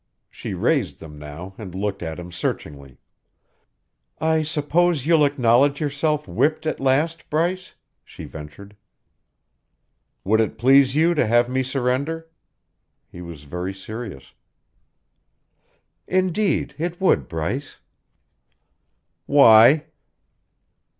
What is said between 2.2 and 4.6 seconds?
searchingly. "I